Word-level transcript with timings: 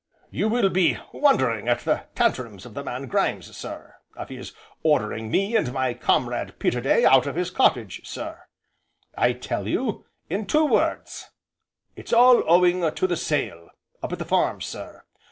"You 0.31 0.49
will 0.49 0.69
be 0.69 0.97
wondering 1.11 1.67
at 1.69 1.81
the 1.81 2.05
tantrums 2.15 2.65
of 2.65 2.73
the 2.73 2.83
man 2.83 3.05
Grimes, 3.05 3.55
sir, 3.55 3.97
of 4.15 4.29
his 4.29 4.51
ordering 4.81 5.29
me 5.29 5.55
and 5.55 5.71
my 5.71 5.93
comrade 5.93 6.57
Peterday 6.57 7.05
out 7.05 7.27
of 7.27 7.35
his 7.35 7.51
cottage. 7.51 8.01
Sir 8.03 8.47
I'll 9.15 9.35
tell 9.35 9.67
you 9.67 10.05
in 10.27 10.47
two 10.47 10.65
words. 10.65 11.29
It's 11.95 12.13
all 12.13 12.43
owing 12.51 12.91
to 12.91 13.05
the 13.05 13.15
sale 13.15 13.69
up 14.01 14.11
at 14.13 14.17
the 14.17 14.25
Farm, 14.25 14.59
sir. 14.59 15.03